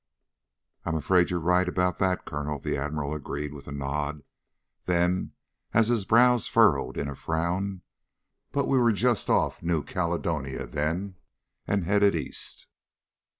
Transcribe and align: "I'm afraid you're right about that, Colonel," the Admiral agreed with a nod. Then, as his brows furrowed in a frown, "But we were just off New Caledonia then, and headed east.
"I'm 0.83 0.95
afraid 0.95 1.29
you're 1.29 1.39
right 1.39 1.69
about 1.69 1.99
that, 1.99 2.25
Colonel," 2.25 2.57
the 2.57 2.75
Admiral 2.75 3.13
agreed 3.13 3.53
with 3.53 3.67
a 3.67 3.71
nod. 3.71 4.23
Then, 4.85 5.33
as 5.75 5.89
his 5.89 6.05
brows 6.05 6.47
furrowed 6.47 6.97
in 6.97 7.07
a 7.07 7.13
frown, 7.13 7.83
"But 8.51 8.67
we 8.67 8.79
were 8.79 8.93
just 8.93 9.29
off 9.29 9.61
New 9.61 9.83
Caledonia 9.83 10.65
then, 10.65 11.17
and 11.67 11.85
headed 11.85 12.15
east. 12.15 12.65